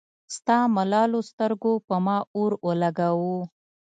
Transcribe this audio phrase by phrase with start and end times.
[0.35, 3.37] ستا ملالو سترګو پۀ ما اور اولګوو